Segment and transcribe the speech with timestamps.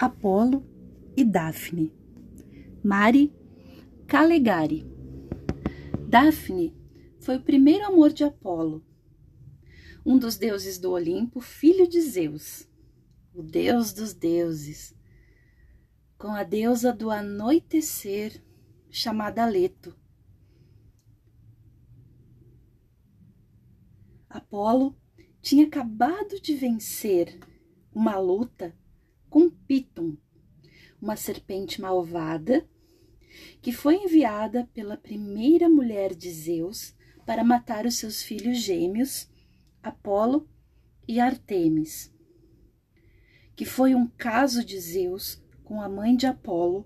[0.00, 0.64] Apolo
[1.14, 1.92] e Daphne.
[2.82, 3.36] Mari
[4.06, 4.82] Calegari.
[6.08, 6.74] Daphne
[7.20, 8.82] foi o primeiro amor de Apolo,
[10.04, 12.66] um dos deuses do Olimpo, filho de Zeus,
[13.34, 14.96] o deus dos deuses,
[16.16, 18.42] com a deusa do anoitecer,
[18.88, 19.94] chamada Leto.
[24.30, 24.96] Apolo
[25.42, 27.38] tinha acabado de vencer
[27.92, 28.74] uma luta
[29.30, 30.16] com Piton,
[31.00, 32.68] uma serpente malvada
[33.62, 36.94] que foi enviada pela primeira mulher de Zeus
[37.24, 39.30] para matar os seus filhos gêmeos,
[39.80, 40.48] Apolo
[41.06, 42.12] e Artemis,
[43.54, 46.84] que foi um caso de Zeus com a mãe de Apolo,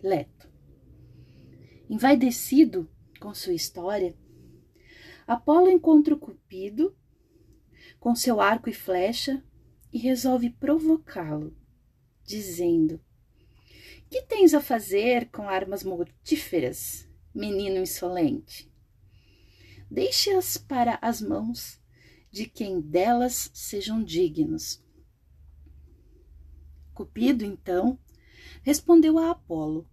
[0.00, 0.48] Leto.
[1.88, 4.16] Envaidecido com sua história,
[5.26, 6.96] Apolo encontra o Cupido
[7.98, 9.42] com seu arco e flecha
[9.92, 11.59] e resolve provocá-lo
[12.30, 13.00] dizendo:
[14.08, 18.70] Que tens a fazer com armas mortíferas, menino insolente?
[19.90, 21.80] Deixe-as para as mãos
[22.30, 24.80] de quem delas sejam dignos.
[26.94, 27.98] Cupido, então,
[28.62, 29.88] respondeu a Apolo: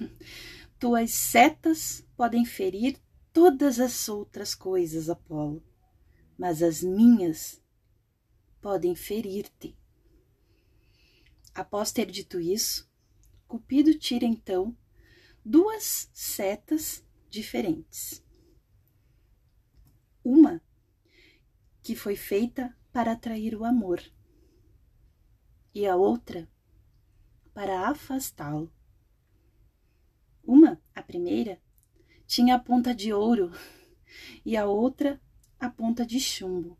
[0.80, 2.98] Tuas setas podem ferir
[3.32, 5.62] todas as outras coisas, Apolo,
[6.38, 7.62] mas as minhas
[8.62, 9.76] podem ferir-te.
[11.54, 12.90] Após ter dito isso,
[13.46, 14.76] Cupido tira então
[15.44, 18.24] duas setas diferentes.
[20.24, 20.60] Uma
[21.82, 24.02] que foi feita para atrair o amor,
[25.74, 26.48] e a outra
[27.52, 28.72] para afastá-lo.
[30.42, 31.60] Uma, a primeira,
[32.26, 33.50] tinha a ponta de ouro
[34.44, 35.20] e a outra
[35.58, 36.78] a ponta de chumbo.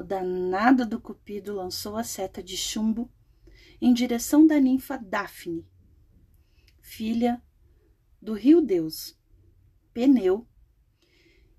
[0.00, 3.12] O danado do Cupido lançou a seta de chumbo
[3.78, 5.68] em direção da ninfa Daphne,
[6.80, 7.42] filha
[8.18, 9.14] do rio Deus,
[9.92, 10.48] Peneu,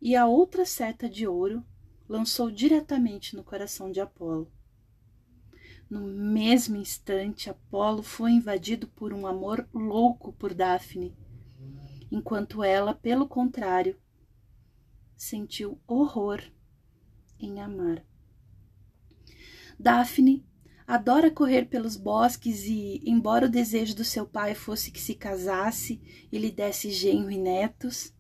[0.02, 1.64] e a outra seta de ouro
[2.10, 4.52] lançou diretamente no coração de Apolo.
[5.88, 11.16] No mesmo instante, Apolo foi invadido por um amor louco por Daphne,
[12.12, 14.02] enquanto ela, pelo contrário,
[15.16, 16.42] sentiu horror
[17.40, 18.04] em amar.
[19.82, 20.46] Daphne
[20.86, 26.00] adora correr pelos bosques e, embora o desejo do seu pai fosse que se casasse
[26.32, 28.14] e lhe desse genro e netos,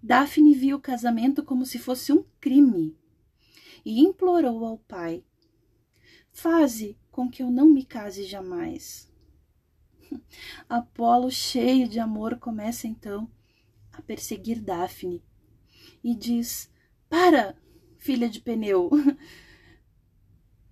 [0.00, 2.96] Daphne viu o casamento como se fosse um crime
[3.84, 5.24] e implorou ao pai:
[6.32, 9.12] Faze com que eu não me case jamais.
[10.68, 13.28] Apolo, cheio de amor, começa então
[13.92, 15.20] a perseguir Daphne
[16.04, 16.70] e diz:
[17.08, 17.56] Para,
[17.98, 18.88] filha de Peneu,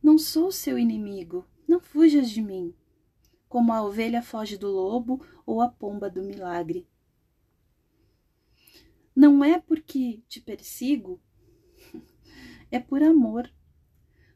[0.04, 2.75] Não sou seu inimigo, não fujas de mim,
[3.48, 6.87] como a ovelha foge do lobo ou a pomba do milagre.
[9.16, 11.22] Não é porque te persigo,
[12.70, 13.50] é por amor.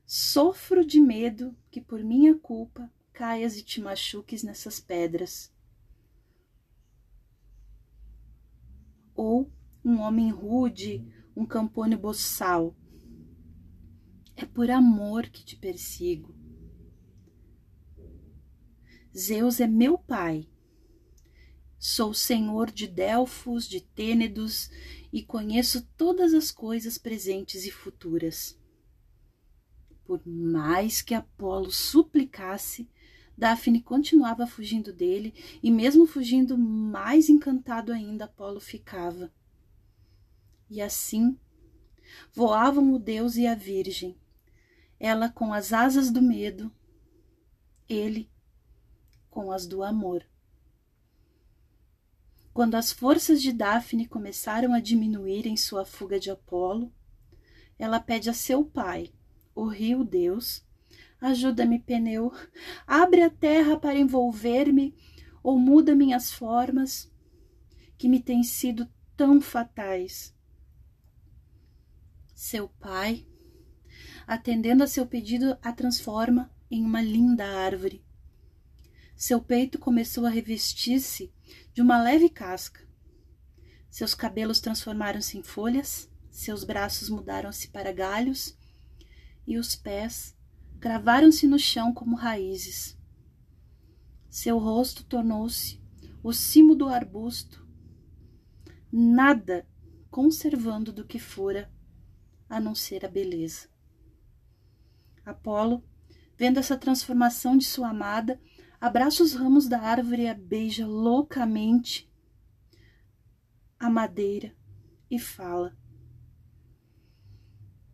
[0.06, 5.52] Sofro de medo que por minha culpa caias e te machuques nessas pedras.
[9.14, 9.52] Ou
[9.84, 11.04] um homem rude,
[11.36, 12.74] um campônio boçal,
[14.40, 16.32] é por amor que te persigo.
[19.16, 20.48] Zeus é meu pai.
[21.76, 24.70] Sou senhor de Delfos, de Tênedos
[25.12, 28.56] e conheço todas as coisas presentes e futuras.
[30.04, 32.88] Por mais que Apolo suplicasse,
[33.36, 39.32] Daphne continuava fugindo dele, e mesmo fugindo mais encantado ainda, Apolo ficava.
[40.70, 41.38] E assim
[42.32, 44.16] voavam o Deus e a Virgem,
[44.98, 46.72] ela com as asas do medo,
[47.88, 48.30] ele
[49.30, 50.24] com as do amor.
[52.52, 56.92] Quando as forças de Daphne começaram a diminuir em sua fuga de Apolo,
[57.78, 59.12] ela pede a seu pai,
[59.54, 60.66] o rio Deus,
[61.20, 62.32] ajuda-me, Peneu,
[62.84, 64.92] abre a terra para envolver-me
[65.42, 67.08] ou muda minhas formas,
[67.96, 70.34] que me têm sido tão fatais.
[72.34, 73.24] Seu pai
[74.28, 78.04] atendendo a seu pedido, a transforma em uma linda árvore.
[79.16, 81.32] Seu peito começou a revestir-se
[81.72, 82.86] de uma leve casca.
[83.88, 88.54] Seus cabelos transformaram-se em folhas, seus braços mudaram-se para galhos
[89.46, 90.36] e os pés
[90.78, 92.98] cravaram-se no chão como raízes.
[94.28, 95.80] Seu rosto tornou-se
[96.22, 97.66] o cimo do arbusto,
[98.92, 99.66] nada
[100.10, 101.72] conservando do que fora,
[102.46, 103.70] a não ser a beleza.
[105.30, 105.84] Apolo
[106.38, 108.40] Vendo essa transformação de sua amada,
[108.80, 112.08] abraça os ramos da árvore e a beija loucamente
[113.76, 114.54] a madeira
[115.10, 115.76] e fala: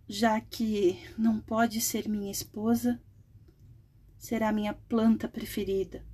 [0.06, 3.02] Já que não pode ser minha esposa,
[4.18, 6.04] será minha planta preferida.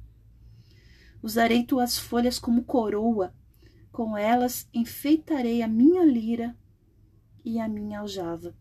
[1.21, 3.35] Usarei tuas folhas como coroa,
[3.91, 6.57] com elas enfeitarei a minha lira
[7.45, 8.57] e a minha aljava.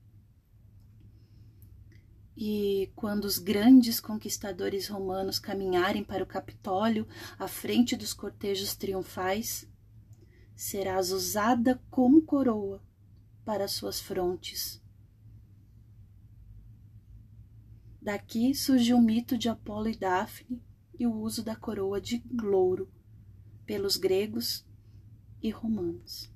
[2.42, 7.06] E quando os grandes conquistadores romanos caminharem para o Capitólio
[7.38, 9.70] à frente dos cortejos triunfais,
[10.56, 12.82] serás usada como coroa
[13.44, 14.82] para suas frontes.
[18.02, 20.64] Daqui surge o mito de Apolo e Daphne
[20.98, 22.90] e o uso da coroa de louro
[23.66, 24.66] pelos gregos
[25.44, 26.32] e romanos.